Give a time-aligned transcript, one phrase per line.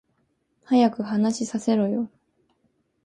[0.65, 2.09] 早く話させろよ